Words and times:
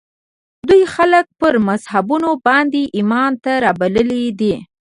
دوی 0.67 0.83
خلک 0.95 1.25
پر 1.39 1.53
مذهبونو 1.67 2.29
باندې 2.47 2.81
ایمان 2.97 3.31
ته 3.43 3.51
رابللي 3.63 4.25
دي 4.39 4.53